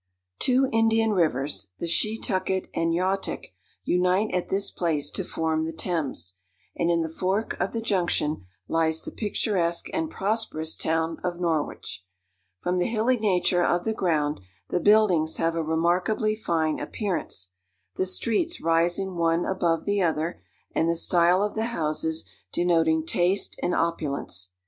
Two 0.39 0.67
Indian 0.73 1.11
rivers, 1.13 1.67
the 1.77 1.85
Shetucket 1.85 2.69
and 2.73 2.91
Yautick, 2.91 3.53
unite 3.83 4.33
at 4.33 4.49
this 4.49 4.71
place 4.71 5.11
to 5.11 5.23
form 5.23 5.63
the 5.63 5.71
Thames, 5.71 6.39
and 6.75 6.89
in 6.89 7.01
the 7.01 7.07
fork 7.07 7.53
of 7.59 7.71
the 7.71 7.83
junction 7.83 8.47
lies 8.67 9.01
the 9.03 9.11
picturesque 9.11 9.89
and 9.93 10.09
prosperous 10.09 10.75
town 10.75 11.19
of 11.23 11.39
Norwich. 11.39 12.03
From 12.61 12.79
the 12.79 12.87
hilly 12.87 13.17
nature 13.19 13.63
of 13.63 13.83
the 13.83 13.93
ground, 13.93 14.39
the 14.69 14.79
buildings 14.79 15.37
have 15.37 15.53
a 15.55 15.61
remarkably 15.61 16.35
fine 16.35 16.79
appearance, 16.79 17.49
the 17.93 18.07
streets 18.07 18.59
rising 18.59 19.17
one 19.17 19.45
above 19.45 19.85
the 19.85 20.01
other, 20.01 20.41
and 20.73 20.89
the 20.89 20.95
style 20.95 21.43
of 21.43 21.53
the 21.53 21.65
houses 21.65 22.25
denoting 22.51 23.05
taste 23.05 23.55
and 23.61 23.75
opulence. 23.75 24.53